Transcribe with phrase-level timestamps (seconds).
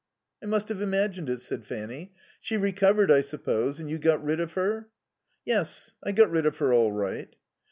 [0.41, 2.15] "I must have imagined it," said Fanny.
[2.39, 4.89] "She recovered, I suppose, and you got rid of her?"
[5.45, 7.35] "Yes, I got rid of her all right."